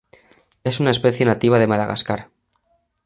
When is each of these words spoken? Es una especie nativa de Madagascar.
Es 0.63 0.79
una 0.79 0.89
especie 0.89 1.27
nativa 1.27 1.59
de 1.59 1.67
Madagascar. 1.67 2.31